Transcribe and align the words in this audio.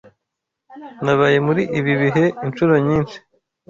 Nabaye 1.03 1.37
muri 1.47 1.63
ibi 1.79 1.93
bihe 2.01 2.25
inshuro 2.45 2.73
nyinshi. 2.87 3.17